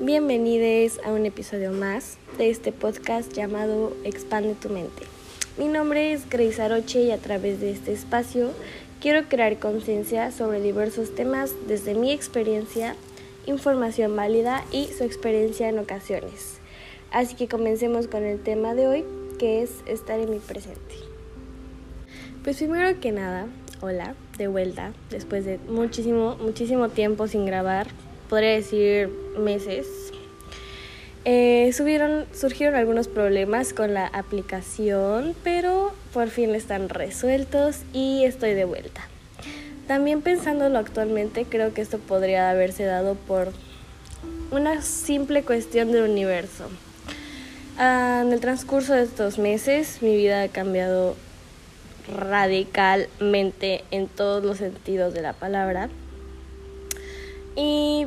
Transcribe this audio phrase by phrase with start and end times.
[0.00, 5.02] Bienvenidos a un episodio más de este podcast llamado Expande tu mente.
[5.58, 8.50] Mi nombre es Grace Aroche y a través de este espacio
[9.00, 12.96] quiero crear conciencia sobre diversos temas desde mi experiencia,
[13.46, 16.60] información válida y su experiencia en ocasiones.
[17.12, 19.04] Así que comencemos con el tema de hoy,
[19.38, 20.94] que es estar en mi presente.
[22.42, 23.48] Pues primero que nada,
[23.80, 27.86] hola, de vuelta, después de muchísimo, muchísimo tiempo sin grabar,
[28.30, 29.86] podría decir meses.
[31.26, 38.54] Eh, subieron, surgieron algunos problemas con la aplicación, pero por fin están resueltos y estoy
[38.54, 39.02] de vuelta.
[39.86, 43.52] También pensándolo actualmente, creo que esto podría haberse dado por
[44.52, 46.70] una simple cuestión del universo.
[47.76, 51.16] Ah, en el transcurso de estos meses, mi vida ha cambiado
[52.16, 55.88] radicalmente en todos los sentidos de la palabra.
[57.56, 58.06] Y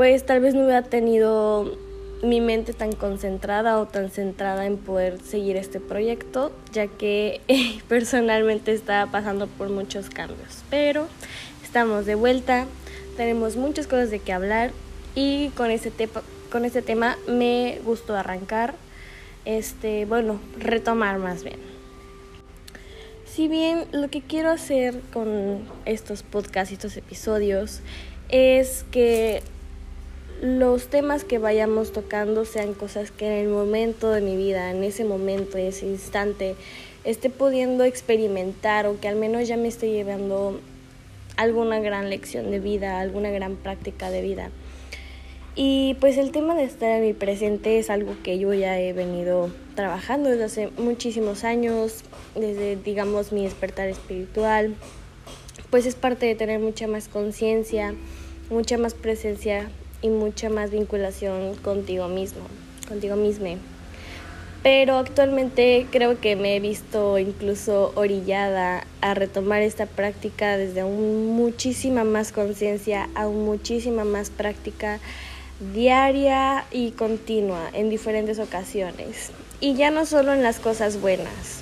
[0.00, 1.76] pues tal vez no hubiera tenido
[2.22, 7.42] mi mente tan concentrada o tan centrada en poder seguir este proyecto, ya que
[7.88, 10.64] personalmente estaba pasando por muchos cambios.
[10.70, 11.06] Pero
[11.62, 12.64] estamos de vuelta,
[13.18, 14.70] tenemos muchas cosas de qué hablar
[15.14, 16.08] y con este,
[16.50, 18.76] con este tema me gustó arrancar,
[19.44, 21.58] este, bueno, retomar más bien.
[23.26, 27.80] Si bien lo que quiero hacer con estos podcasts y estos episodios
[28.30, 29.42] es que
[30.40, 34.82] los temas que vayamos tocando sean cosas que en el momento de mi vida, en
[34.82, 36.56] ese momento, en ese instante,
[37.04, 40.58] esté pudiendo experimentar o que al menos ya me esté llevando
[41.36, 44.50] alguna gran lección de vida, alguna gran práctica de vida.
[45.56, 48.94] Y pues el tema de estar en mi presente es algo que yo ya he
[48.94, 52.02] venido trabajando desde hace muchísimos años,
[52.34, 54.74] desde digamos mi despertar espiritual.
[55.68, 57.94] Pues es parte de tener mucha más conciencia,
[58.48, 59.70] mucha más presencia
[60.02, 62.42] y mucha más vinculación contigo mismo,
[62.88, 63.56] contigo mismo.
[64.62, 71.28] Pero actualmente creo que me he visto incluso orillada a retomar esta práctica desde aún
[71.28, 75.00] muchísima más conciencia, aún muchísima más práctica
[75.72, 79.30] diaria y continua en diferentes ocasiones.
[79.60, 81.60] Y ya no solo en las cosas buenas.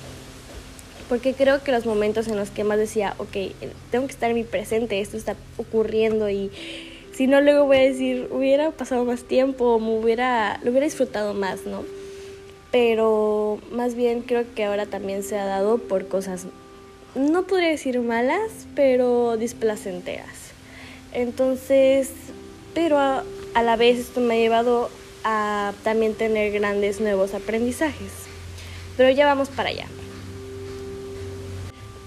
[1.07, 3.35] Porque creo que los momentos en los que más decía, ok,
[3.91, 6.51] tengo que estar en mi presente, esto está ocurriendo y
[7.19, 11.33] si no luego voy a decir, hubiera pasado más tiempo, me hubiera, lo hubiera disfrutado
[11.33, 11.83] más, ¿no?
[12.71, 16.45] Pero más bien creo que ahora también se ha dado por cosas,
[17.15, 20.53] no podría decir malas, pero displacenteras.
[21.11, 22.09] Entonces,
[22.73, 24.89] pero a la vez esto me ha llevado
[25.25, 28.13] a también tener grandes nuevos aprendizajes.
[28.95, 29.87] Pero ya vamos para allá.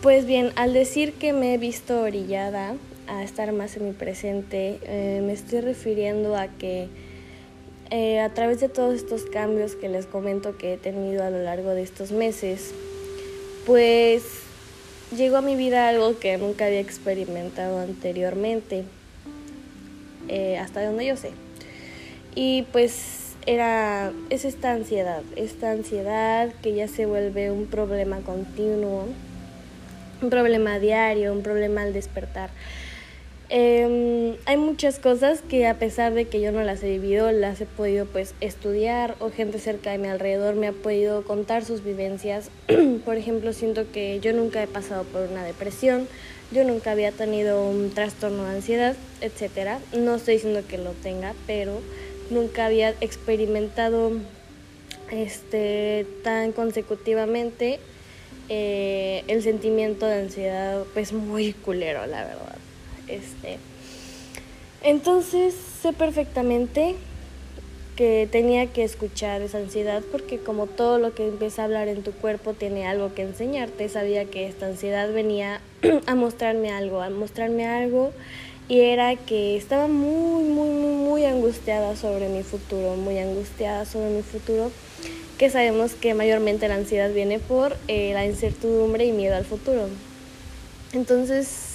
[0.01, 2.77] Pues bien, al decir que me he visto orillada
[3.13, 6.89] a estar más en mi presente, eh, me estoy refiriendo a que
[7.91, 11.43] eh, a través de todos estos cambios que les comento que he tenido a lo
[11.43, 12.73] largo de estos meses,
[13.67, 14.23] pues
[15.15, 18.85] llegó a mi vida algo que nunca había experimentado anteriormente
[20.29, 21.33] eh, hasta donde yo sé.
[22.35, 29.07] Y pues era, es esta ansiedad, esta ansiedad que ya se vuelve un problema continuo,
[30.23, 32.49] un problema diario, un problema al despertar.
[33.55, 37.61] Em, hay muchas cosas que a pesar de que yo no las he vivido, las
[37.61, 41.85] he podido pues estudiar o gente cerca de mi alrededor me ha podido contar sus
[41.85, 42.49] vivencias.
[43.05, 46.09] por ejemplo, siento que yo nunca he pasado por una depresión,
[46.51, 49.81] yo nunca había tenido un trastorno de ansiedad, etc.
[49.95, 51.79] No estoy diciendo que lo tenga, pero
[52.31, 54.13] nunca había experimentado
[55.11, 57.81] este tan consecutivamente
[58.49, 62.52] eh, el sentimiento de ansiedad pues muy culero la verdad
[63.15, 63.59] este,
[64.83, 66.97] entonces sé perfectamente
[67.97, 72.03] que tenía que escuchar esa ansiedad porque como todo lo que empieza a hablar en
[72.03, 75.61] tu cuerpo tiene algo que enseñarte, sabía que esta ansiedad venía
[76.07, 78.13] a mostrarme algo, a mostrarme algo
[78.69, 84.11] y era que estaba muy, muy, muy, muy angustiada sobre mi futuro, muy angustiada sobre
[84.11, 84.71] mi futuro,
[85.37, 89.89] que sabemos que mayormente la ansiedad viene por eh, la incertidumbre y miedo al futuro.
[90.93, 91.72] Entonces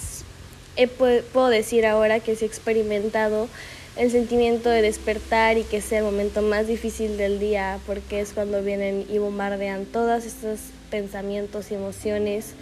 [0.86, 3.48] puedo decir ahora que sí he experimentado
[3.96, 8.34] el sentimiento de despertar y que sea el momento más difícil del día porque es
[8.34, 10.60] cuando vienen y bombardean todos estos
[10.92, 12.54] pensamientos y emociones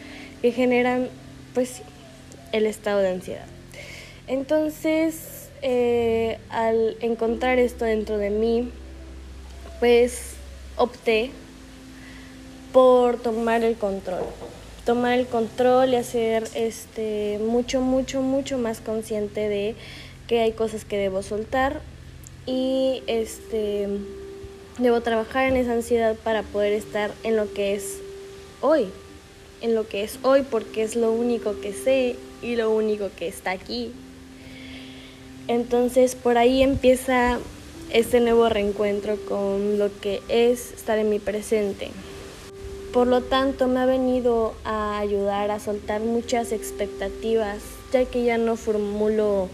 [0.41, 1.09] que generan
[1.53, 1.81] pues
[2.53, 3.45] el estado de ansiedad.
[4.27, 8.71] Entonces, eh, al encontrar esto dentro de mí,
[9.79, 10.35] pues
[10.77, 11.31] opté
[12.71, 14.23] por tomar el control
[14.86, 19.76] tomar el control y hacer este mucho mucho mucho más consciente de
[20.28, 21.82] que hay cosas que debo soltar
[22.46, 23.88] y este
[24.78, 27.98] debo trabajar en esa ansiedad para poder estar en lo que es
[28.62, 28.88] hoy,
[29.62, 33.28] en lo que es hoy porque es lo único que sé y lo único que
[33.28, 33.92] está aquí.
[35.48, 37.40] Entonces por ahí empieza
[37.92, 41.90] este nuevo reencuentro con lo que es estar en mi presente.
[42.95, 47.57] Por lo tanto, me ha venido a ayudar a soltar muchas expectativas,
[47.92, 49.50] ya que ya no formulo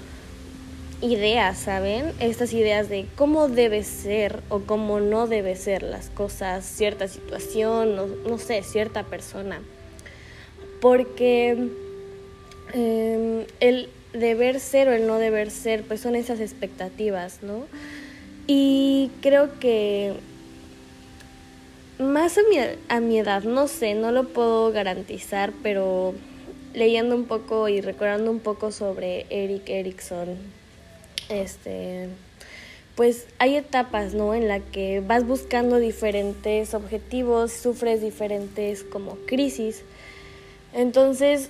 [1.01, 2.13] ideas, ¿saben?
[2.19, 7.95] Estas ideas de cómo debe ser o cómo no debe ser las cosas, cierta situación,
[7.95, 9.59] no, no sé, cierta persona.
[10.79, 11.57] Porque
[12.73, 17.65] em, el deber ser o el no deber ser, pues son esas expectativas, ¿no?
[18.45, 20.13] Y creo que
[22.01, 22.57] más a mi,
[22.89, 26.13] a mi edad, no sé, no lo puedo garantizar, pero
[26.73, 30.37] leyendo un poco y recordando un poco sobre Eric Erickson,
[31.29, 32.09] este,
[32.95, 34.33] pues hay etapas, ¿no?
[34.33, 39.83] En la que vas buscando diferentes objetivos, sufres diferentes como crisis.
[40.73, 41.49] Entonces,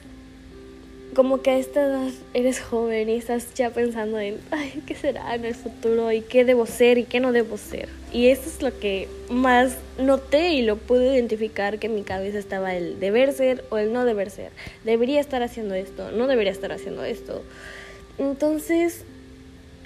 [1.13, 5.35] como que a esta edad eres joven y estás ya pensando en, ay, ¿qué será
[5.35, 6.11] en el futuro?
[6.11, 7.89] ¿Y qué debo ser y qué no debo ser?
[8.13, 12.39] Y eso es lo que más noté y lo pude identificar que en mi cabeza
[12.39, 14.51] estaba el deber ser o el no deber ser.
[14.85, 17.43] Debería estar haciendo esto, no debería estar haciendo esto.
[18.17, 19.03] Entonces,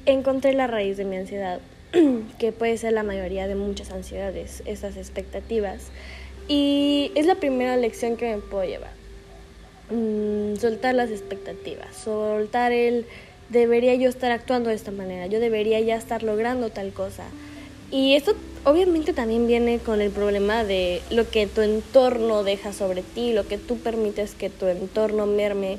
[0.06, 1.60] encontré la raíz de mi ansiedad,
[2.39, 5.88] que puede ser la mayoría de muchas ansiedades, esas expectativas.
[6.48, 8.95] Y es la primera lección que me puedo llevar
[9.92, 13.06] Mm, soltar las expectativas, soltar el
[13.50, 17.26] debería yo estar actuando de esta manera, yo debería ya estar logrando tal cosa.
[17.92, 18.34] Y esto
[18.64, 23.48] obviamente también viene con el problema de lo que tu entorno deja sobre ti, lo
[23.48, 25.78] que tú permites que tu entorno merme,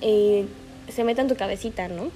[0.00, 0.46] y
[0.88, 2.10] se meta en tu cabecita, ¿no?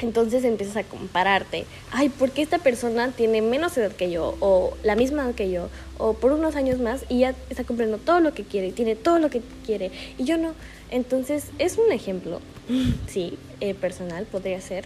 [0.00, 1.64] Entonces empiezas a compararte.
[1.90, 4.36] Ay, ¿por qué esta persona tiene menos edad que yo?
[4.40, 5.68] O la misma edad que yo.
[5.98, 8.70] O por unos años más y ya está cumpliendo todo lo que quiere.
[8.70, 9.90] Tiene todo lo que quiere.
[10.16, 10.54] Y yo no.
[10.90, 12.40] Entonces es un ejemplo.
[13.08, 14.84] sí, eh, personal podría ser.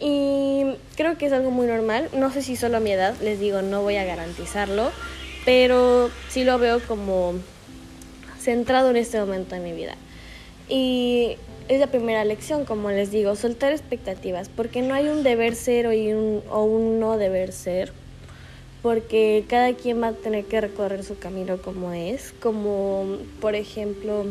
[0.00, 0.64] Y
[0.96, 2.08] creo que es algo muy normal.
[2.16, 4.90] No sé si solo a mi edad, les digo, no voy a garantizarlo.
[5.44, 7.34] Pero sí lo veo como
[8.38, 9.96] centrado en este momento de mi vida.
[10.68, 11.36] Y
[11.68, 15.86] es la primera lección, como les digo, soltar expectativas, porque no hay un deber ser
[15.86, 17.92] o un, o un no deber ser,
[18.82, 24.26] porque cada quien va a tener que recorrer su camino como es, como por ejemplo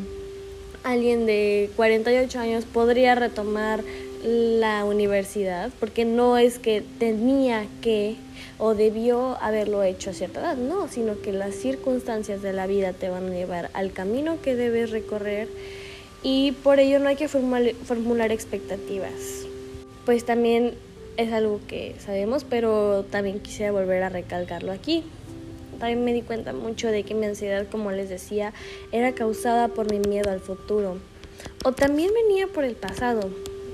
[0.84, 3.84] alguien de 48 años podría retomar
[4.24, 8.16] la universidad, porque no es que tenía que
[8.58, 12.94] o debió haberlo hecho a cierta edad, no, sino que las circunstancias de la vida
[12.94, 15.50] te van a llevar al camino que debes recorrer
[16.26, 19.46] y por ello no hay que formular, expectativas.
[20.06, 20.74] Pues también
[21.18, 25.04] es algo que sabemos, pero también quisiera volver a recalcarlo aquí.
[25.78, 28.54] También me di cuenta mucho de que mi ansiedad, como les decía,
[28.92, 30.98] era causada por mi miedo al futuro.
[31.64, 33.30] O también venía por el pasado.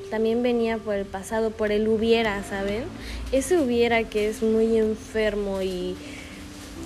[0.09, 2.83] También venía por el pasado, por el hubiera, ¿saben?
[3.31, 5.95] Ese hubiera que es muy enfermo y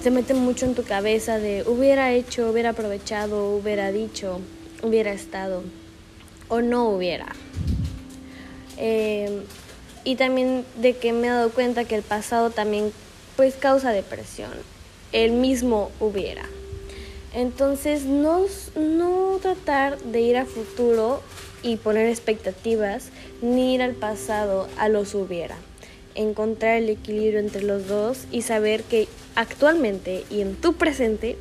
[0.04, 4.42] se mete mucho en tu cabeza de hubiera hecho, hubiera aprovechado, hubiera dicho
[4.81, 5.63] hubiera estado
[6.48, 7.27] o no hubiera.
[8.77, 9.44] Eh,
[10.04, 12.92] y también de que me he dado cuenta que el pasado también
[13.35, 14.52] pues causa depresión.
[15.11, 16.45] El mismo hubiera.
[17.33, 18.45] Entonces no,
[18.76, 21.21] no tratar de ir a futuro
[21.64, 23.09] y poner expectativas,
[23.42, 25.57] ni ir al pasado a los hubiera.
[26.14, 31.38] Encontrar el equilibrio entre los dos y saber que actualmente y en tu presente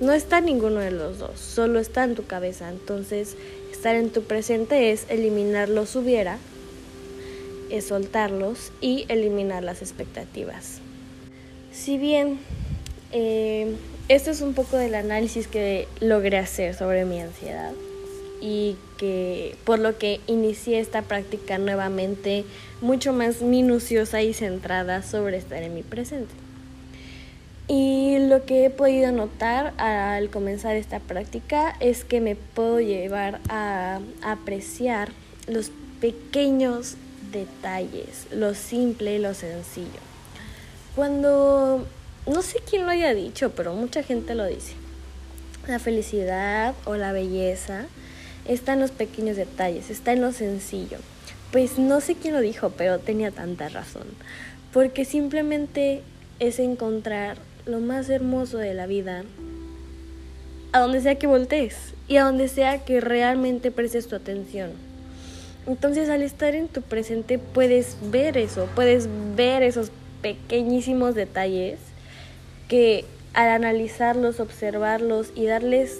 [0.00, 2.68] no está ninguno de los dos, solo está en tu cabeza.
[2.70, 3.36] Entonces,
[3.70, 6.38] estar en tu presente es eliminar los hubiera,
[7.70, 10.80] es soltarlos y eliminar las expectativas.
[11.72, 12.38] Si bien
[14.08, 17.72] esto es un poco del análisis que logré hacer sobre mi ansiedad
[18.40, 22.44] y que por lo que inicié esta práctica nuevamente
[22.80, 26.34] mucho más minuciosa y centrada sobre estar en mi presente.
[27.72, 33.38] Y lo que he podido notar al comenzar esta práctica es que me puedo llevar
[33.48, 35.12] a apreciar
[35.46, 36.96] los pequeños
[37.30, 40.00] detalles, lo simple y lo sencillo.
[40.96, 41.86] Cuando,
[42.26, 44.72] no sé quién lo haya dicho, pero mucha gente lo dice,
[45.68, 47.86] la felicidad o la belleza
[48.46, 50.98] está en los pequeños detalles, está en lo sencillo.
[51.52, 54.08] Pues no sé quién lo dijo, pero tenía tanta razón,
[54.72, 56.02] porque simplemente
[56.40, 57.36] es encontrar
[57.66, 59.24] lo más hermoso de la vida
[60.72, 64.70] a donde sea que voltees y a donde sea que realmente prestes tu atención.
[65.66, 69.90] Entonces al estar en tu presente puedes ver eso, puedes ver esos
[70.22, 71.78] pequeñísimos detalles
[72.68, 75.98] que al analizarlos, observarlos y darles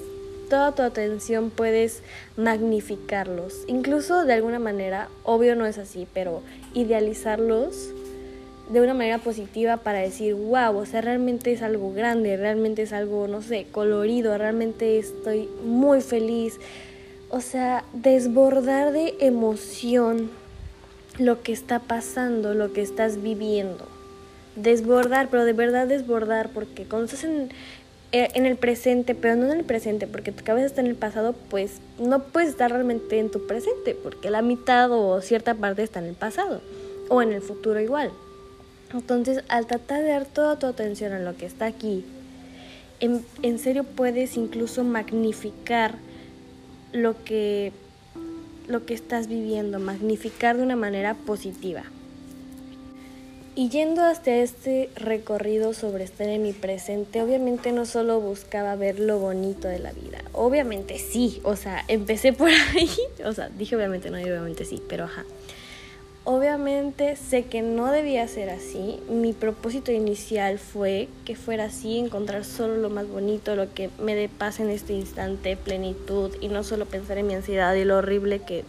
[0.48, 2.02] toda tu atención puedes
[2.36, 3.64] magnificarlos.
[3.68, 6.42] Incluso de alguna manera, obvio no es así, pero
[6.74, 7.92] idealizarlos
[8.70, 12.92] de una manera positiva para decir, wow, o sea, realmente es algo grande, realmente es
[12.92, 16.58] algo, no sé, colorido, realmente estoy muy feliz.
[17.30, 20.30] O sea, desbordar de emoción
[21.18, 23.86] lo que está pasando, lo que estás viviendo.
[24.54, 27.50] Desbordar, pero de verdad desbordar, porque cuando estás en,
[28.12, 31.34] eh, el presente, pero no en el presente, porque tu cabeza está en el pasado,
[31.50, 35.98] pues no puedes estar realmente en tu presente, porque la mitad o cierta parte está
[35.98, 36.60] en el pasado,
[37.08, 38.12] o en el futuro igual.
[38.92, 42.04] Entonces, al tratar de dar toda tu atención a lo que está aquí,
[43.00, 45.96] en, en serio puedes incluso magnificar
[46.92, 47.72] lo que,
[48.66, 51.84] lo que estás viviendo, magnificar de una manera positiva.
[53.56, 59.00] Y yendo hasta este recorrido sobre estar en mi presente, obviamente no solo buscaba ver
[59.00, 62.90] lo bonito de la vida, obviamente sí, o sea, empecé por ahí,
[63.24, 65.24] o sea, dije obviamente no, obviamente sí, pero ajá.
[66.32, 69.00] Obviamente sé que no debía ser así.
[69.10, 74.14] Mi propósito inicial fue que fuera así, encontrar solo lo más bonito, lo que me
[74.14, 77.96] dé paz en este instante, plenitud y no solo pensar en mi ansiedad y lo
[77.96, 78.62] horrible que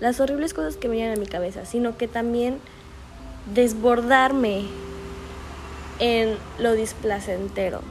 [0.00, 2.58] las horribles cosas que venían a mi cabeza, sino que también
[3.54, 4.62] desbordarme
[6.00, 7.82] en lo displacentero.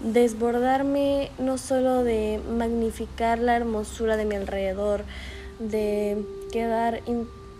[0.00, 5.02] Desbordarme no solo de magnificar la hermosura de mi alrededor,
[5.58, 7.02] de quedar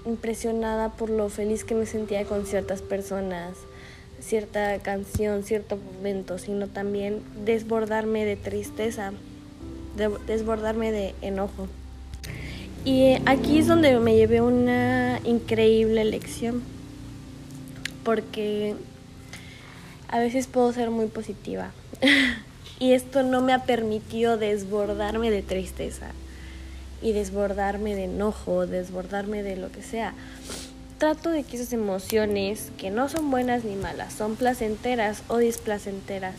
[0.04, 3.54] impresionada por lo feliz que me sentía con ciertas personas,
[4.20, 9.12] cierta canción, cierto momento, sino también desbordarme de tristeza,
[10.26, 11.68] desbordarme de enojo.
[12.84, 16.62] Y aquí es donde me llevé una increíble lección,
[18.04, 18.74] porque
[20.08, 21.70] a veces puedo ser muy positiva
[22.78, 26.12] y esto no me ha permitido desbordarme de tristeza
[27.02, 30.14] y desbordarme de enojo, desbordarme de lo que sea.
[30.98, 36.36] Trato de que esas emociones, que no son buenas ni malas, son placenteras o displacenteras,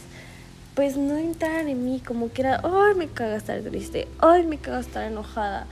[0.74, 4.58] pues no entran en mí como que era, ay, me caga estar triste, ay, me
[4.58, 5.68] caga estar enojada.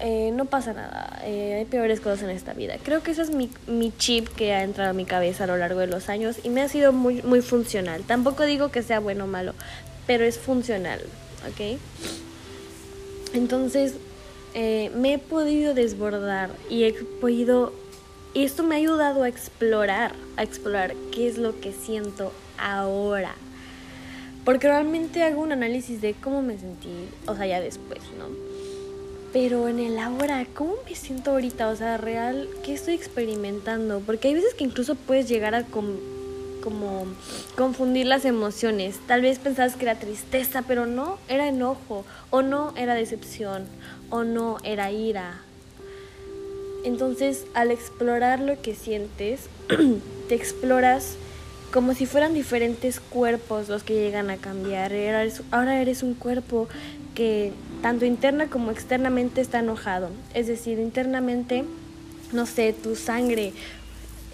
[0.00, 2.76] Eh, no pasa nada, eh, hay peores cosas en esta vida.
[2.82, 5.56] Creo que ese es mi, mi, chip que ha entrado a mi cabeza a lo
[5.56, 8.02] largo de los años y me ha sido muy, muy funcional.
[8.04, 9.54] Tampoco digo que sea bueno o malo,
[10.06, 11.00] pero es funcional,
[11.48, 11.78] ¿ok?
[13.34, 13.94] Entonces
[14.54, 17.72] eh, me he podido desbordar y he podido...
[18.34, 23.34] Y esto me ha ayudado a explorar, a explorar qué es lo que siento ahora.
[24.44, 28.26] Porque realmente hago un análisis de cómo me sentí, o sea, ya después, ¿no?
[29.32, 31.68] Pero en el ahora, ¿cómo me siento ahorita?
[31.68, 34.00] O sea, real, ¿qué estoy experimentando?
[34.00, 35.64] Porque hay veces que incluso puedes llegar a
[36.62, 37.06] como
[37.56, 38.98] confundir las emociones.
[39.06, 43.64] Tal vez pensabas que era tristeza, pero no, era enojo, o no era decepción,
[44.10, 45.40] o no era ira.
[46.84, 49.48] Entonces, al explorar lo que sientes,
[50.28, 51.16] te exploras
[51.72, 54.92] como si fueran diferentes cuerpos los que llegan a cambiar.
[55.50, 56.68] Ahora eres un cuerpo
[57.14, 60.10] que tanto interna como externamente está enojado.
[60.34, 61.64] Es decir, internamente,
[62.32, 63.52] no sé, tu sangre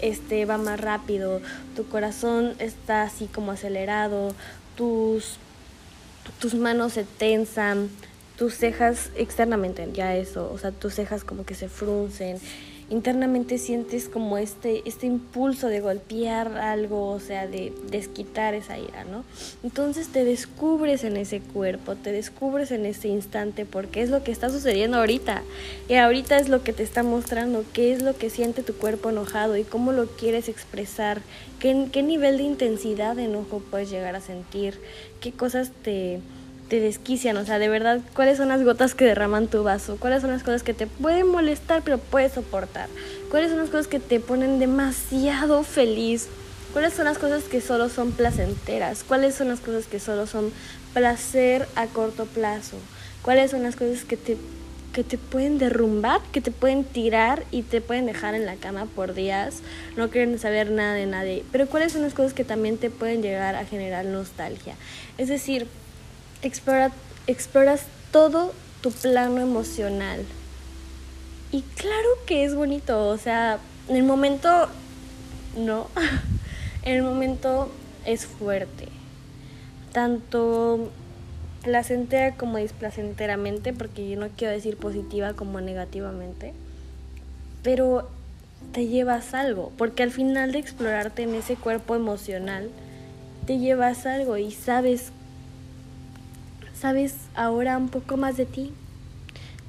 [0.01, 1.41] este va más rápido,
[1.75, 4.33] tu corazón está así como acelerado,
[4.75, 5.37] tus,
[6.39, 7.89] tus manos se tensan,
[8.37, 12.39] tus cejas externamente, ya eso, o sea, tus cejas como que se fruncen
[12.89, 19.03] internamente sientes como este, este impulso de golpear algo, o sea, de desquitar esa ira,
[19.05, 19.23] ¿no?
[19.63, 24.31] Entonces te descubres en ese cuerpo, te descubres en ese instante porque es lo que
[24.31, 25.41] está sucediendo ahorita.
[25.89, 29.09] Y ahorita es lo que te está mostrando qué es lo que siente tu cuerpo
[29.09, 31.21] enojado y cómo lo quieres expresar,
[31.59, 34.79] qué, qué nivel de intensidad de enojo puedes llegar a sentir,
[35.21, 36.19] qué cosas te
[36.69, 40.21] te desquician, o sea, de verdad, cuáles son las gotas que derraman tu vaso, cuáles
[40.21, 42.89] son las cosas que te pueden molestar pero puedes soportar,
[43.29, 46.27] cuáles son las cosas que te ponen demasiado feliz,
[46.73, 50.51] cuáles son las cosas que solo son placenteras, cuáles son las cosas que solo son
[50.93, 52.77] placer a corto plazo,
[53.21, 54.37] cuáles son las cosas que te
[54.95, 58.85] que te pueden derrumbar, que te pueden tirar y te pueden dejar en la cama
[58.85, 59.57] por días,
[59.97, 63.21] no quieren saber nada de nadie, pero cuáles son las cosas que también te pueden
[63.21, 64.75] llegar a generar nostalgia.
[65.17, 65.67] Es decir,
[66.41, 66.91] explora,
[67.27, 70.25] exploras todo tu plano emocional.
[71.51, 74.67] Y claro que es bonito, o sea, en el momento
[75.57, 75.87] no,
[76.83, 77.71] en el momento
[78.05, 78.89] es fuerte.
[79.91, 80.91] Tanto
[81.63, 86.53] placentera como displacenteramente, porque yo no quiero decir positiva como negativamente,
[87.63, 88.07] pero
[88.71, 92.69] te llevas algo, porque al final de explorarte en ese cuerpo emocional,
[93.47, 95.11] te llevas algo y sabes,
[96.79, 98.73] sabes ahora un poco más de ti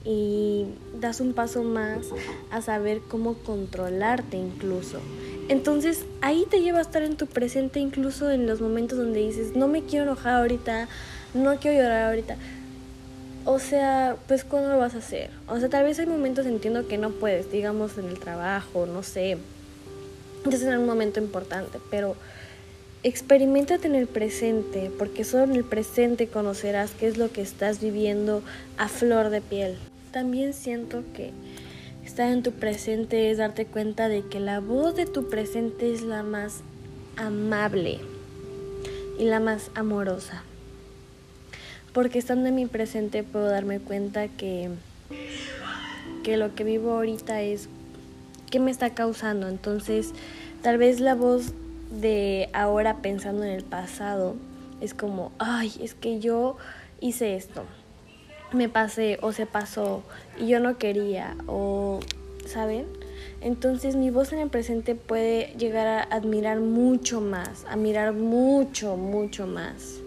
[0.04, 0.66] y
[1.00, 2.06] das un paso más
[2.50, 5.00] a saber cómo controlarte incluso.
[5.48, 9.56] Entonces ahí te lleva a estar en tu presente incluso en los momentos donde dices,
[9.56, 10.88] no me quiero enojar ahorita,
[11.34, 12.36] no quiero llorar ahorita.
[13.44, 15.30] O sea, pues ¿cuándo lo vas a hacer?
[15.48, 19.02] O sea, tal vez hay momentos entiendo que no puedes, digamos en el trabajo, no
[19.02, 19.38] sé.
[20.50, 22.16] Es en un momento importante, pero
[23.08, 27.80] experimentate en el presente, porque solo en el presente conocerás qué es lo que estás
[27.80, 28.42] viviendo
[28.78, 29.76] a flor de piel.
[30.10, 31.30] También siento que
[32.04, 36.02] estar en tu presente es darte cuenta de que la voz de tu presente es
[36.02, 36.60] la más
[37.16, 37.98] amable
[39.18, 40.42] y la más amorosa
[41.96, 44.68] porque estando en mi presente puedo darme cuenta que,
[46.25, 47.70] que lo que vivo ahorita es
[48.50, 49.48] qué me está causando.
[49.48, 50.10] Entonces,
[50.60, 51.54] tal vez la voz
[51.90, 54.36] de ahora pensando en el pasado
[54.80, 56.56] es como, ay, es que yo
[57.00, 57.64] hice esto,
[58.52, 60.02] me pasé o se pasó
[60.38, 62.00] y yo no quería o,
[62.46, 62.86] ¿saben?
[63.40, 68.96] Entonces mi voz en el presente puede llegar a admirar mucho más, a mirar mucho,
[68.96, 70.00] mucho más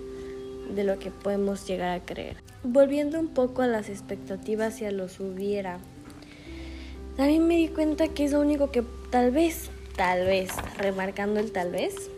[0.73, 2.37] de lo que podemos llegar a creer.
[2.63, 5.79] Volviendo un poco a las expectativas y a los hubiera,
[7.17, 9.69] también me di cuenta que es lo único que tal vez,
[9.99, 12.09] tal vez, remarcando el tal vez,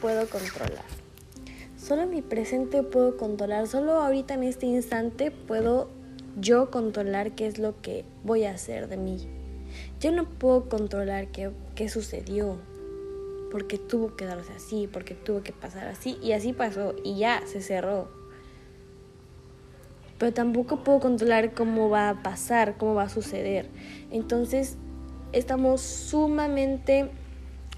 [0.00, 0.84] puedo controlar.
[1.76, 5.88] Solo mi presente puedo controlar, solo ahorita en este instante puedo
[6.40, 9.28] yo controlar qué es lo que voy a hacer de mí.
[9.98, 12.58] Yo no puedo controlar qué, qué sucedió,
[13.50, 17.42] porque tuvo que darse así, porque tuvo que pasar así, y así pasó, y ya
[17.44, 18.08] se cerró.
[20.16, 23.68] Pero tampoco puedo controlar cómo va a pasar, cómo va a suceder.
[24.12, 24.78] Entonces,
[25.32, 27.10] estamos sumamente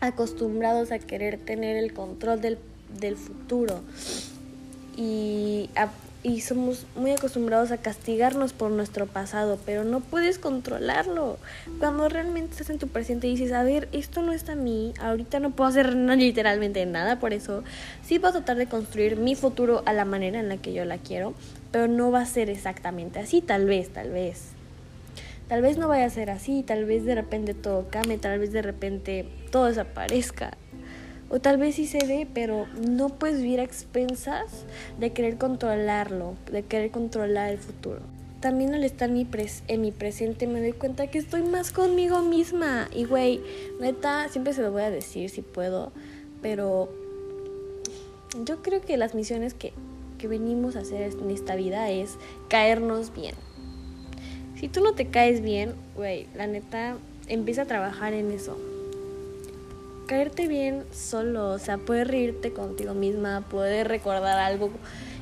[0.01, 2.59] acostumbrados a querer tener el control del,
[3.01, 3.81] del futuro
[4.97, 5.71] y
[6.23, 11.39] y somos muy acostumbrados a castigarnos por nuestro pasado, pero no puedes controlarlo.
[11.79, 14.93] Cuando realmente estás en tu presente y dices, a ver, esto no está a mí,
[15.01, 17.63] ahorita no puedo hacer literalmente nada por eso,
[18.05, 20.99] sí puedo tratar de construir mi futuro a la manera en la que yo la
[20.99, 21.35] quiero,
[21.71, 24.58] pero no va a ser exactamente así, tal vez, tal vez.
[25.49, 28.53] Tal vez no vaya a ser así, tal vez de repente todo cambie, tal vez
[28.53, 30.59] de repente todo desaparezca.
[31.31, 34.67] O tal vez sí se dé, pero no puedes vivir a expensas
[34.99, 38.01] de querer controlarlo, de querer controlar el futuro.
[38.41, 39.27] También al estar en mi,
[39.69, 42.89] en mi presente me doy cuenta que estoy más conmigo misma.
[42.95, 43.41] Y güey,
[43.81, 45.93] neta, siempre se lo voy a decir si puedo,
[46.43, 46.91] pero
[48.45, 49.73] yo creo que las misiones que,
[50.19, 52.17] que venimos a hacer en esta vida es
[52.49, 53.35] caernos bien.
[54.59, 56.97] Si tú no te caes bien, güey, la neta,
[57.29, 58.57] empieza a trabajar en eso
[60.09, 64.71] caerte bien solo, o sea, poder reírte contigo misma, poder recordar algo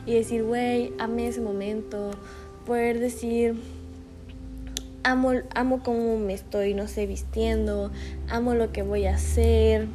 [0.06, 2.12] y decir, güey, amé ese momento,
[2.64, 3.56] poder decir,
[5.02, 7.90] amo, amo cómo me estoy, no sé, vistiendo,
[8.28, 9.88] amo lo que voy a hacer.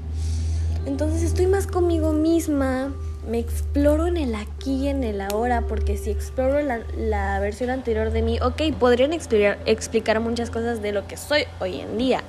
[0.85, 2.93] Entonces estoy más conmigo misma,
[3.27, 8.11] me exploro en el aquí y en el ahora, porque si exploro la, versión anterior
[8.11, 12.21] de mí, ok, podrían explicar, muchas cosas de lo que soy hoy en día,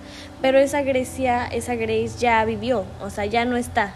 [0.43, 3.95] pero esa Grecia, esa Grace ya vivió, o sea, ya no está.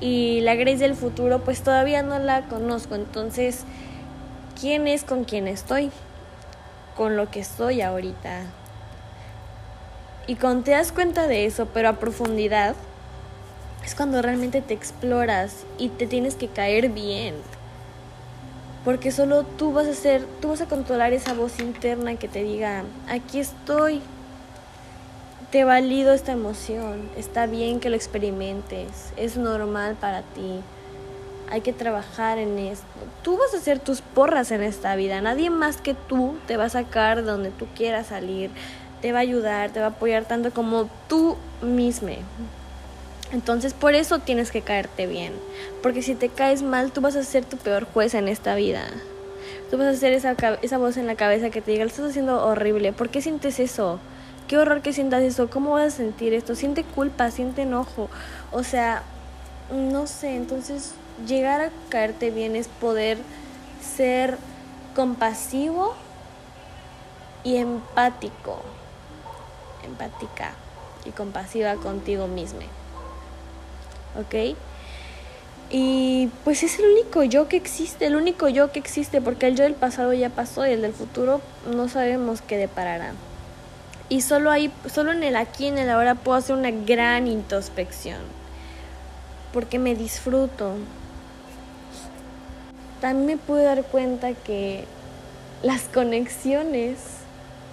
[0.00, 3.64] Y la Grace del futuro, pues todavía no la conozco, entonces,
[4.58, 5.90] ¿quién es con quién estoy?
[6.96, 8.42] Con lo que estoy ahorita.
[10.26, 12.76] Y cuando te das cuenta de eso, pero a profundidad,
[13.88, 17.34] es cuando realmente te exploras y te tienes que caer bien.
[18.84, 22.42] Porque solo tú vas a hacer, tú vas a controlar esa voz interna que te
[22.42, 24.02] diga, aquí estoy,
[25.50, 30.60] te valido esta emoción, está bien que lo experimentes, es normal para ti,
[31.50, 32.84] hay que trabajar en esto.
[33.22, 36.64] Tú vas a hacer tus porras en esta vida, nadie más que tú te va
[36.64, 38.50] a sacar de donde tú quieras salir,
[39.00, 42.10] te va a ayudar, te va a apoyar tanto como tú mismo.
[43.32, 45.34] Entonces por eso tienes que caerte bien,
[45.82, 48.84] porque si te caes mal tú vas a ser tu peor juez en esta vida.
[49.70, 52.10] Tú vas a ser esa, esa voz en la cabeza que te diga, lo estás
[52.10, 54.00] haciendo horrible, ¿por qué sientes eso?
[54.46, 56.54] Qué horror que sientas eso, ¿cómo vas a sentir esto?
[56.54, 58.08] Siente culpa, siente enojo,
[58.50, 59.02] o sea,
[59.70, 60.94] no sé, entonces
[61.26, 63.18] llegar a caerte bien es poder
[63.82, 64.38] ser
[64.96, 65.94] compasivo
[67.44, 68.62] y empático,
[69.84, 70.52] empática
[71.04, 72.60] y compasiva contigo mismo.
[74.16, 74.56] ¿Ok?
[75.70, 79.56] Y pues es el único yo que existe, el único yo que existe, porque el
[79.56, 83.12] yo del pasado ya pasó y el del futuro no sabemos qué deparará.
[84.08, 88.20] Y solo ahí, solo en el aquí en el ahora puedo hacer una gran introspección.
[89.52, 90.74] Porque me disfruto.
[93.02, 94.84] También me puedo dar cuenta que
[95.62, 96.98] las conexiones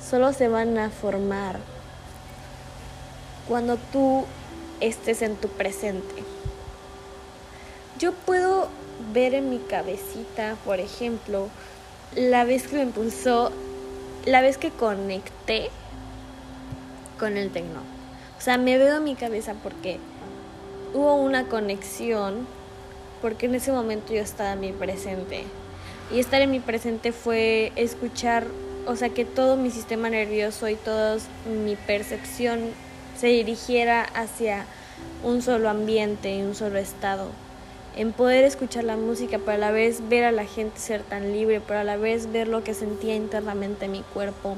[0.08, 1.60] solo se van a formar
[3.48, 4.26] cuando tú
[4.81, 6.23] estés en tu presente.
[7.99, 8.67] Yo puedo
[9.13, 11.49] ver en mi cabecita, por ejemplo,
[12.15, 13.51] la vez que me impulsó,
[14.25, 15.69] la vez que conecté
[17.19, 17.81] con el tecno.
[18.38, 19.99] O sea, me veo en mi cabeza porque
[20.93, 22.47] hubo una conexión,
[23.21, 25.43] porque en ese momento yo estaba en mi presente.
[26.11, 28.45] Y estar en mi presente fue escuchar,
[28.85, 31.17] o sea, que todo mi sistema nervioso y toda
[31.63, 32.71] mi percepción
[33.17, 34.65] se dirigiera hacia
[35.23, 37.30] un solo ambiente y un solo estado.
[37.95, 41.32] En poder escuchar la música, pero a la vez ver a la gente ser tan
[41.32, 44.58] libre, pero a la vez ver lo que sentía internamente mi cuerpo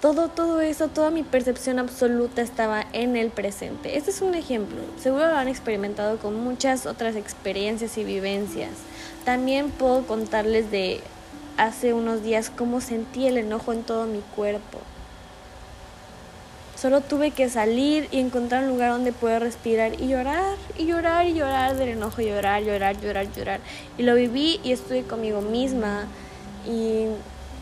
[0.00, 3.98] todo, todo eso, toda mi percepción absoluta estaba en el presente.
[3.98, 4.78] Este es un ejemplo.
[4.98, 8.70] Seguro lo han experimentado con muchas otras experiencias y vivencias.
[9.26, 11.00] También puedo contarles de
[11.58, 14.78] hace unos días cómo sentí el enojo en todo mi cuerpo.
[16.80, 21.26] Solo tuve que salir y encontrar un lugar donde poder respirar y llorar, y llorar,
[21.26, 23.60] y llorar del enojo, llorar, llorar, llorar, llorar.
[23.98, 26.06] Y lo viví y estuve conmigo misma.
[26.66, 27.04] Y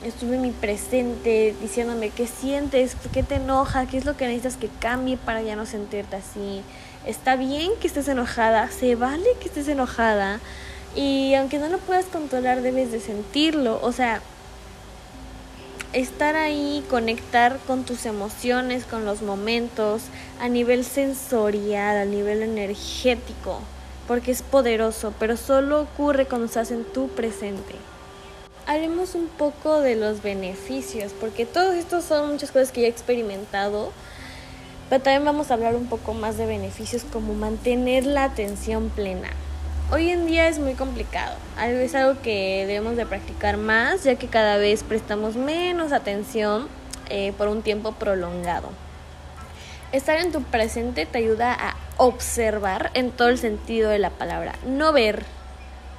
[0.07, 4.57] estuve en mi presente diciéndome qué sientes, qué te enoja, qué es lo que necesitas
[4.57, 6.63] que cambie para ya no sentirte así.
[7.05, 10.39] Está bien que estés enojada, se vale que estés enojada
[10.95, 14.21] y aunque no lo puedas controlar debes de sentirlo, o sea,
[15.93, 20.03] estar ahí, conectar con tus emociones, con los momentos,
[20.41, 23.61] a nivel sensorial, a nivel energético,
[24.07, 27.75] porque es poderoso, pero solo ocurre cuando estás en tu presente
[28.69, 32.91] hablemos un poco de los beneficios, porque todos estos son muchas cosas que ya he
[32.91, 33.93] experimentado,
[34.91, 39.31] pero también vamos a hablar un poco más de beneficios como mantener la atención plena.
[39.91, 44.27] Hoy en día es muy complicado, es algo que debemos de practicar más, ya que
[44.27, 46.69] cada vez prestamos menos atención
[47.09, 48.69] eh, por un tiempo prolongado.
[49.91, 54.57] Estar en tu presente te ayuda a observar en todo el sentido de la palabra,
[54.67, 55.25] no ver,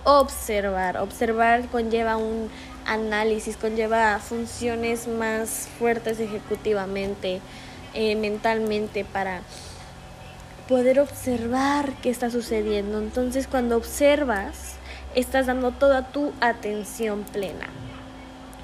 [0.04, 0.98] observar.
[0.98, 2.52] Observar conlleva un
[2.86, 7.42] análisis, conlleva funciones más fuertes ejecutivamente,
[7.96, 9.42] eh, mentalmente, para
[10.70, 13.00] poder observar qué está sucediendo.
[13.00, 14.76] Entonces cuando observas,
[15.16, 17.66] estás dando toda tu atención plena.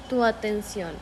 [0.08, 0.92] Tu atención.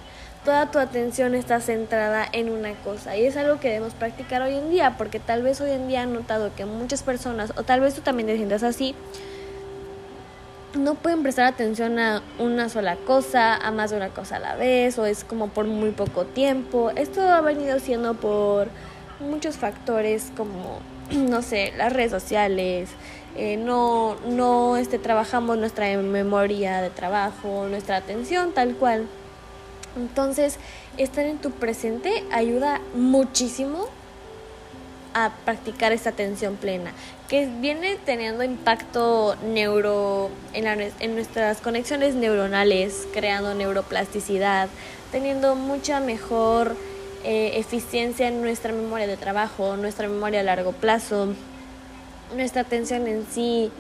[0.47, 4.55] Toda tu atención está centrada en una cosa y es algo que debemos practicar hoy
[4.55, 7.81] en día porque tal vez hoy en día han notado que muchas personas, o tal
[7.81, 8.95] vez tú también te sientas así,
[10.75, 14.57] no pueden prestar atención a una sola cosa, a más de una cosa a la
[14.57, 16.91] vez, o es como por muy poco tiempo.
[16.95, 18.69] Esto ha venido siendo por
[19.21, 20.81] muchos factores como,
[21.29, 22.91] no sé, las redes sociales,
[23.37, 29.07] eh, no, no este, trabajamos nuestra memoria de trabajo, nuestra atención tal cual.
[29.97, 30.59] Entonces,
[30.99, 33.87] estar en tu presente ayuda muchísimo
[35.15, 36.91] a practicar esta atención plena,
[37.29, 44.69] que viene teniendo impacto neuro en, en nuestras conexiones neuronales, creando neuroplasticidad,
[45.13, 46.75] teniendo mucha mejor
[47.25, 51.29] eh, eficiencia en nuestra memoria de trabajo, nuestra memoria a largo plazo,
[52.37, 53.71] nuestra atención en sí.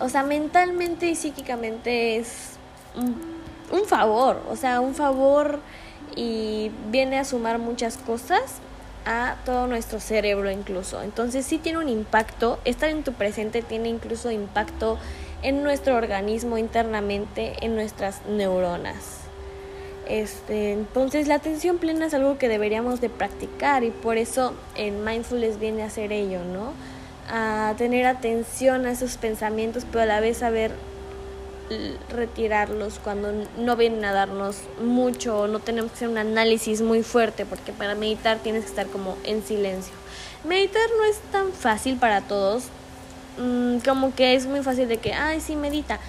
[0.00, 2.52] O sea, mentalmente y psíquicamente es
[2.96, 3.16] un,
[3.70, 5.60] un favor, o sea, un favor
[6.16, 8.60] y viene a sumar muchas cosas
[9.06, 11.02] a todo nuestro cerebro incluso.
[11.02, 14.98] Entonces sí tiene un impacto, estar en tu presente tiene incluso impacto
[15.42, 19.19] en nuestro organismo internamente, en nuestras neuronas.
[20.10, 25.04] Este, entonces la atención plena es algo que deberíamos de practicar y por eso en
[25.04, 26.72] mindfulness viene a hacer ello, ¿no?
[27.32, 30.72] A tener atención a esos pensamientos, pero a la vez saber
[32.08, 37.46] retirarlos cuando no vienen a darnos mucho, no tenemos que hacer un análisis muy fuerte,
[37.46, 39.94] porque para meditar tienes que estar como en silencio.
[40.42, 42.64] Meditar no es tan fácil para todos,
[43.38, 46.00] mm, como que es muy fácil de que, ay, sí, medita.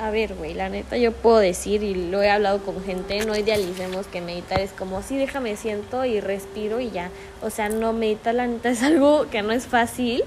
[0.00, 3.36] A ver, güey, la neta yo puedo decir y lo he hablado con gente, no
[3.36, 7.10] idealicemos que meditar es como, sí, déjame siento y respiro y ya.
[7.42, 10.22] O sea, no meditar la neta es algo que no es fácil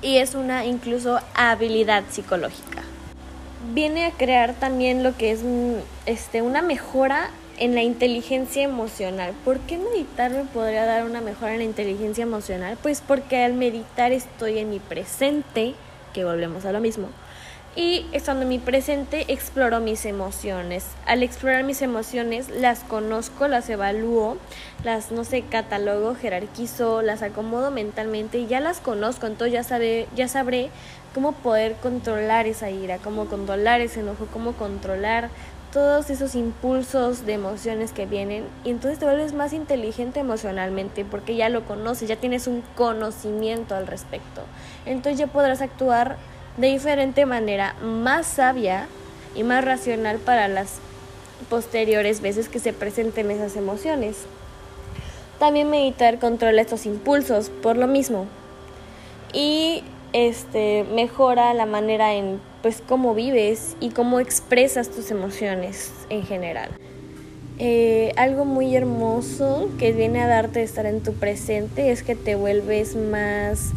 [0.00, 2.82] y es una incluso habilidad psicológica
[3.74, 5.74] viene a crear también lo que es mm,
[6.06, 9.34] este, una mejora en la inteligencia emocional.
[9.44, 12.78] ¿Por qué meditar me podría dar una mejora en la inteligencia emocional?
[12.82, 15.74] Pues porque al meditar estoy en mi presente,
[16.12, 17.08] que volvemos a lo mismo.
[17.78, 20.84] Y estando en mi presente, exploro mis emociones.
[21.06, 24.36] Al explorar mis emociones, las conozco, las evalúo,
[24.82, 29.28] las, no sé, catalogo, jerarquizo, las acomodo mentalmente y ya las conozco.
[29.28, 30.70] Entonces ya, sabe, ya sabré
[31.14, 35.30] cómo poder controlar esa ira, cómo controlar ese enojo, cómo controlar
[35.72, 41.36] todos esos impulsos de emociones que vienen y entonces te vuelves más inteligente emocionalmente porque
[41.36, 44.42] ya lo conoces, ya tienes un conocimiento al respecto.
[44.84, 46.16] Entonces ya podrás actuar
[46.58, 48.88] de diferente manera, más sabia
[49.34, 50.80] y más racional para las
[51.48, 54.16] posteriores veces que se presenten esas emociones.
[55.38, 58.26] También meditar controla estos impulsos por lo mismo.
[59.32, 66.24] Y este mejora la manera en pues cómo vives y cómo expresas tus emociones en
[66.24, 66.70] general.
[67.60, 72.34] Eh, algo muy hermoso que viene a darte estar en tu presente es que te
[72.34, 73.72] vuelves más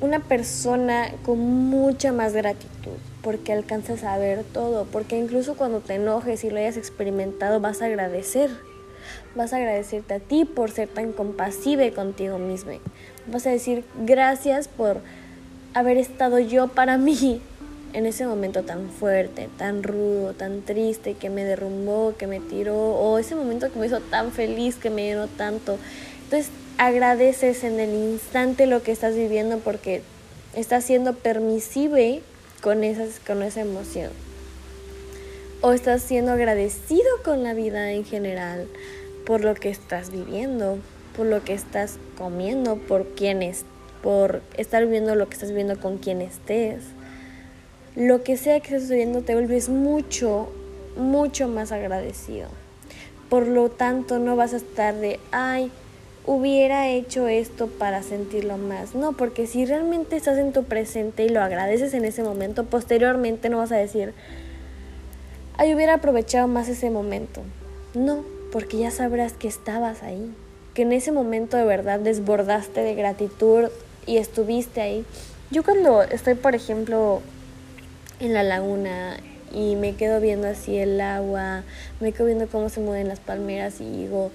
[0.00, 5.94] una persona con mucha más gratitud, porque alcanzas a ver todo, porque incluso cuando te
[5.94, 8.50] enojes y lo hayas experimentado vas a agradecer.
[9.34, 12.72] Vas a agradecerte a ti por ser tan compasive contigo mismo.
[13.26, 14.98] Vas a decir gracias por
[15.74, 17.40] haber estado yo para mí
[17.92, 22.76] en ese momento tan fuerte, tan rudo, tan triste, que me derrumbó, que me tiró,
[22.76, 25.78] o ese momento que me hizo tan feliz, que me llenó tanto.
[26.24, 30.02] Entonces agradeces en el instante lo que estás viviendo porque
[30.54, 32.22] estás siendo permisible
[32.60, 34.10] con, esas, con esa emoción.
[35.60, 38.66] O estás siendo agradecido con la vida en general
[39.24, 40.78] por lo que estás viviendo,
[41.16, 43.64] por lo que estás comiendo, por quienes
[44.04, 46.82] por estar viviendo lo que estás viviendo con quien estés.
[47.96, 50.52] Lo que sea que estés viviendo te vuelves mucho,
[50.94, 52.48] mucho más agradecido.
[53.30, 55.72] Por lo tanto, no vas a estar de, ay,
[56.26, 58.94] hubiera hecho esto para sentirlo más.
[58.94, 63.48] No, porque si realmente estás en tu presente y lo agradeces en ese momento, posteriormente
[63.48, 64.14] no vas a decir,
[65.56, 67.42] ay, hubiera aprovechado más ese momento.
[67.94, 70.32] No, porque ya sabrás que estabas ahí,
[70.72, 73.68] que en ese momento de verdad desbordaste de gratitud
[74.06, 75.04] y estuviste ahí.
[75.50, 77.20] Yo cuando estoy, por ejemplo,
[78.18, 79.18] en la laguna
[79.52, 81.62] y me quedo viendo así el agua,
[82.00, 84.30] me quedo viendo cómo se mueven las palmeras y digo,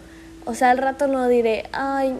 [0.46, 2.18] o sea, al rato no diré, ay,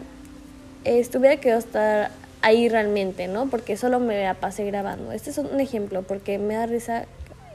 [0.84, 2.10] estuviera que estar
[2.42, 3.48] ahí realmente, ¿no?
[3.48, 5.12] Porque solo me la pasé grabando.
[5.12, 7.06] Este es un ejemplo porque me da risa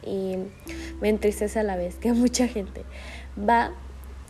[0.06, 0.38] y
[1.01, 2.84] me entristece a la vez que mucha gente
[3.38, 3.71] va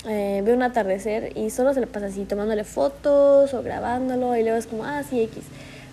[0.07, 4.43] eh, ve un atardecer y solo se le pasa así, tomándole fotos o grabándolo y
[4.43, 5.43] luego es como, ah, sí, X.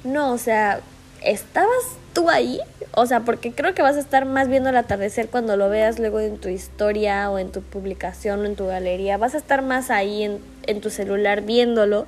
[0.04, 0.80] No, o sea,
[1.22, 2.60] ¿estabas tú ahí?
[2.94, 5.98] O sea, porque creo que vas a estar más viendo el atardecer cuando lo veas
[5.98, 9.16] luego en tu historia o en tu publicación o en tu galería.
[9.16, 12.06] Vas a estar más ahí en, en tu celular viéndolo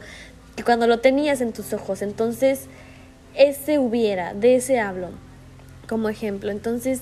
[0.57, 2.03] que cuando lo tenías en tus ojos.
[2.03, 2.67] Entonces,
[3.35, 5.09] ese hubiera, de ese hablo
[5.89, 6.51] como ejemplo.
[6.51, 7.01] Entonces,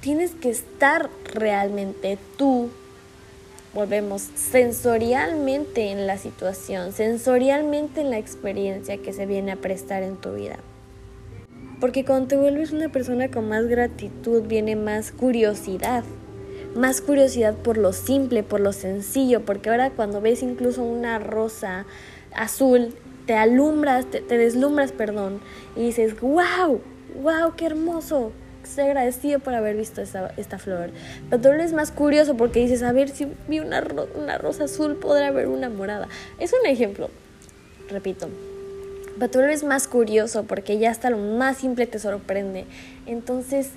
[0.00, 2.70] tienes que estar realmente tú
[3.74, 10.16] volvemos sensorialmente en la situación, sensorialmente en la experiencia que se viene a prestar en
[10.16, 10.56] tu vida.
[11.80, 16.04] Porque cuando te vuelves una persona con más gratitud viene más curiosidad,
[16.74, 21.86] más curiosidad por lo simple, por lo sencillo, porque ahora cuando ves incluso una rosa
[22.36, 22.94] azul,
[23.26, 25.40] te alumbras, te, deslumbras, perdón,
[25.74, 26.82] y dices, wow,
[27.22, 30.90] wow, qué hermoso, estoy agradecido por haber visto esta, esta flor.
[31.30, 33.82] Pero tú eres más curioso porque dices, a ver si vi una,
[34.14, 36.08] una rosa azul, podrá haber una morada.
[36.38, 37.08] Es un ejemplo,
[37.88, 38.28] repito.
[39.20, 42.64] Pero tú eres más curioso porque ya hasta lo más simple te sorprende.
[43.06, 43.68] Entonces,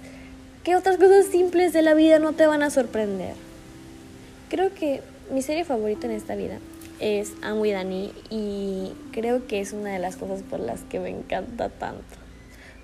[0.63, 3.36] ¿qué otras cosas simples de la vida no te van a sorprender?
[4.49, 5.01] Creo que
[5.32, 6.60] mi serie favorita en esta vida
[6.99, 10.99] es Amo y Dani y creo que es una de las cosas por las que
[10.99, 12.23] me encanta tanto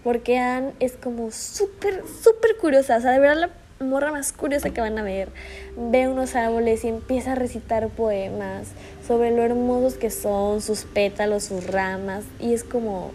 [0.03, 4.69] porque Anne es como súper, súper curiosa, o sea, de verdad la morra más curiosa
[4.69, 5.29] que van a ver.
[5.77, 8.69] Ve unos árboles y empieza a recitar poemas
[9.09, 13.09] sobre lo hermosos que son, sus pétalos, sus ramas, y es como,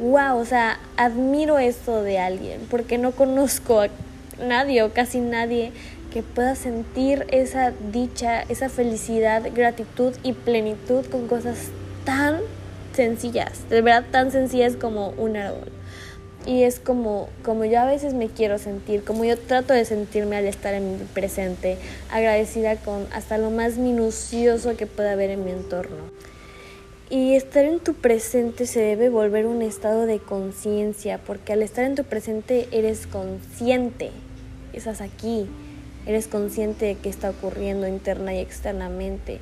[0.00, 3.88] wow, o sea, admiro esto de alguien, porque no conozco a
[4.42, 5.72] nadie o casi nadie
[6.14, 11.58] que pueda sentir esa dicha, esa felicidad, gratitud y plenitud con cosas
[12.06, 12.38] tan
[12.94, 15.77] sencillas, de verdad tan sencillas como un árbol.
[16.46, 20.36] Y es como, como yo a veces me quiero sentir, como yo trato de sentirme
[20.36, 21.76] al estar en mi presente,
[22.10, 25.96] agradecida con hasta lo más minucioso que pueda haber en mi entorno.
[27.10, 31.84] Y estar en tu presente se debe volver un estado de conciencia, porque al estar
[31.84, 34.10] en tu presente eres consciente,
[34.72, 35.46] estás aquí,
[36.06, 39.40] eres consciente de qué está ocurriendo interna y externamente.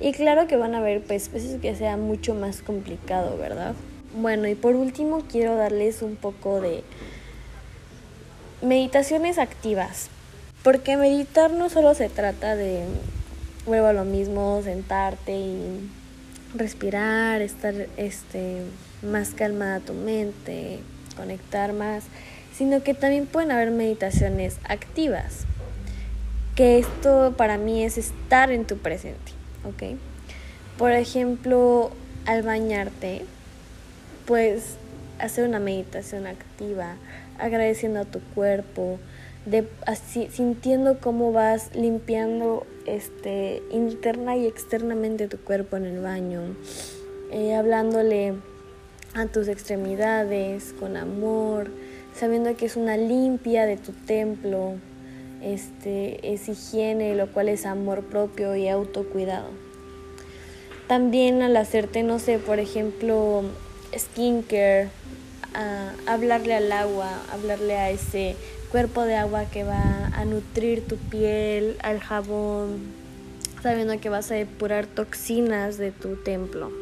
[0.00, 3.74] Y claro que van a haber pues, veces que sea mucho más complicado, ¿verdad?
[4.14, 6.84] Bueno, y por último quiero darles un poco de
[8.60, 10.08] meditaciones activas.
[10.62, 12.84] Porque meditar no solo se trata de,
[13.66, 15.90] vuelvo a lo mismo, sentarte y
[16.54, 18.62] respirar, estar este,
[19.02, 20.78] más calmada tu mente,
[21.16, 22.04] conectar más,
[22.54, 25.46] sino que también pueden haber meditaciones activas.
[26.54, 29.32] Que esto para mí es estar en tu presente,
[29.64, 29.98] ¿ok?
[30.78, 31.90] Por ejemplo,
[32.26, 33.24] al bañarte,
[34.26, 34.76] pues
[35.18, 36.96] hacer una meditación activa,
[37.38, 38.98] agradeciendo a tu cuerpo,
[39.46, 46.42] de, así, sintiendo cómo vas limpiando este, interna y externamente tu cuerpo en el baño,
[47.30, 48.34] eh, hablándole
[49.14, 51.70] a tus extremidades con amor,
[52.14, 54.74] sabiendo que es una limpia de tu templo,
[55.42, 59.48] este, es higiene, lo cual es amor propio y autocuidado.
[60.86, 63.42] También al hacerte, no sé, por ejemplo,
[63.96, 64.90] skincare,
[66.06, 68.36] hablarle al agua, hablarle a ese
[68.70, 72.80] cuerpo de agua que va a nutrir tu piel, al jabón,
[73.62, 76.81] sabiendo que vas a depurar toxinas de tu templo.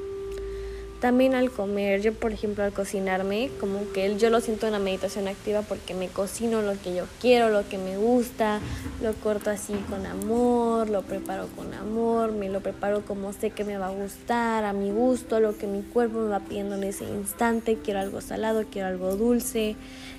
[1.00, 4.78] También al comer, yo por ejemplo al cocinarme, como que yo lo siento en la
[4.78, 8.60] meditación activa porque me cocino lo que yo quiero, lo que me gusta,
[9.02, 13.64] lo corto así con amor, lo preparo con amor, me lo preparo como sé que
[13.64, 16.84] me va a gustar, a mi gusto, lo que mi cuerpo me va pidiendo en
[16.84, 19.76] ese instante, quiero algo salado, quiero algo dulce,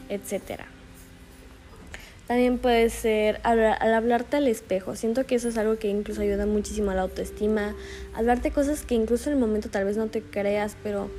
[0.09, 0.65] etcétera.
[2.31, 4.95] También puede ser al, hablarte al espejo.
[4.95, 7.75] Siento que eso es algo que incluso ayuda muchísimo a la autoestima.
[8.13, 11.09] Hablarte cosas que incluso en el momento tal vez no te creas, pero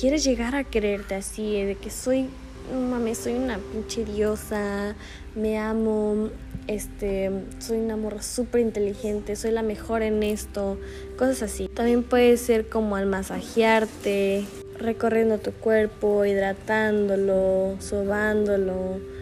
[0.00, 2.30] quieres llegar a creerte así, de que soy,
[2.72, 4.94] mames, soy una pinche diosa,
[5.34, 6.30] me amo,
[6.66, 10.78] este, soy una morra súper inteligente, soy la mejor en esto,
[11.18, 11.68] cosas así.
[11.68, 14.46] También puede ser como al masajearte,
[14.78, 19.12] recorriendo tu cuerpo, hidratándolo, sobándolo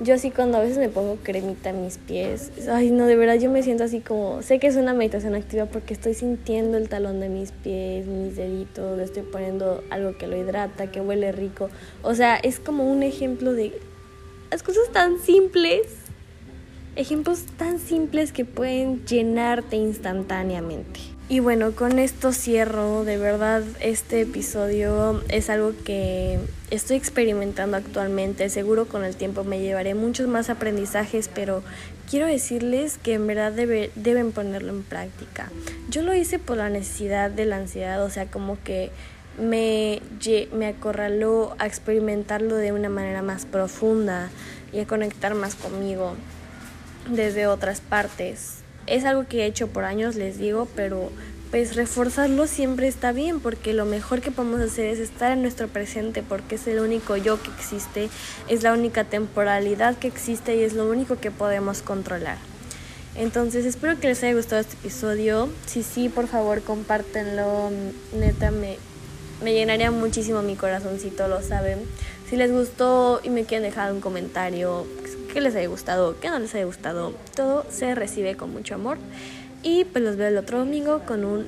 [0.00, 3.36] yo así cuando a veces me pongo cremita en mis pies, ay no, de verdad
[3.36, 6.88] yo me siento así como, sé que es una meditación activa porque estoy sintiendo el
[6.88, 11.32] talón de mis pies, mis deditos, le estoy poniendo algo que lo hidrata, que huele
[11.32, 11.70] rico.
[12.02, 13.72] O sea, es como un ejemplo de
[14.50, 15.82] las cosas tan simples,
[16.96, 21.13] ejemplos tan simples que pueden llenarte instantáneamente.
[21.26, 26.38] Y bueno, con esto cierro, de verdad este episodio es algo que
[26.70, 31.62] estoy experimentando actualmente, seguro con el tiempo me llevaré muchos más aprendizajes, pero
[32.10, 35.50] quiero decirles que en verdad deben ponerlo en práctica.
[35.88, 38.90] Yo lo hice por la necesidad de la ansiedad, o sea, como que
[39.40, 40.02] me,
[40.52, 44.28] me acorraló a experimentarlo de una manera más profunda
[44.74, 46.16] y a conectar más conmigo
[47.08, 51.10] desde otras partes es algo que he hecho por años, les digo, pero
[51.50, 55.68] pues reforzarlo siempre está bien porque lo mejor que podemos hacer es estar en nuestro
[55.68, 58.08] presente porque es el único yo que existe,
[58.48, 62.38] es la única temporalidad que existe y es lo único que podemos controlar.
[63.14, 65.48] Entonces espero que les haya gustado este episodio.
[65.66, 67.70] Si sí, por favor compártenlo.
[68.18, 68.76] Neta, me,
[69.42, 71.78] me llenaría muchísimo mi corazoncito, lo saben.
[72.28, 74.86] Si les gustó y me quieren dejar un comentario,
[75.34, 78.98] que les haya gustado, que no les haya gustado, todo se recibe con mucho amor.
[79.64, 81.46] Y pues los veo el otro domingo con un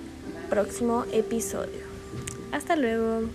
[0.50, 1.86] próximo episodio.
[2.50, 3.28] Hasta luego.